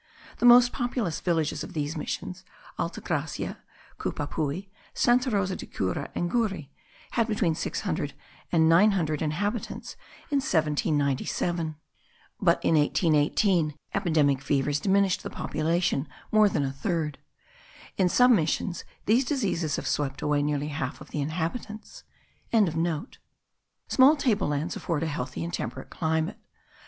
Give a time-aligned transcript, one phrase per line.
[0.39, 2.43] The most populous villages of these missions,
[2.79, 3.59] Alta Gracia,
[3.99, 6.69] Cupapui, Santa Rosa de Cura, and Guri,
[7.11, 8.15] had between 600
[8.51, 9.95] and 900 inhabitants
[10.31, 11.75] in 1797;
[12.41, 17.19] but in 1818 epidemic fevers diminished the population more than a third.
[17.95, 22.05] In some missions these diseases have swept away nearly half of the inhabitants.)
[23.87, 26.39] Small table lands afford a healthy and temperate climate.